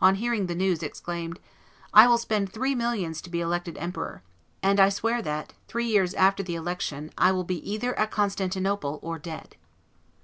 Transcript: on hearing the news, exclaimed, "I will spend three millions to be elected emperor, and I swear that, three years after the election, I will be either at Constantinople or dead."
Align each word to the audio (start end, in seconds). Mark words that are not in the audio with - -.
on 0.00 0.14
hearing 0.14 0.46
the 0.46 0.54
news, 0.54 0.84
exclaimed, 0.84 1.40
"I 1.92 2.06
will 2.06 2.16
spend 2.16 2.52
three 2.52 2.76
millions 2.76 3.20
to 3.22 3.28
be 3.28 3.40
elected 3.40 3.76
emperor, 3.76 4.22
and 4.62 4.78
I 4.78 4.88
swear 4.88 5.20
that, 5.22 5.52
three 5.66 5.86
years 5.88 6.14
after 6.14 6.44
the 6.44 6.54
election, 6.54 7.10
I 7.18 7.32
will 7.32 7.42
be 7.42 7.58
either 7.68 7.92
at 7.98 8.12
Constantinople 8.12 9.00
or 9.02 9.18
dead." 9.18 9.56